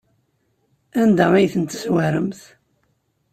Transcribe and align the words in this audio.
Anda 1.01 1.25
ay 1.33 1.47
tent-tezwaremt? 1.53 2.39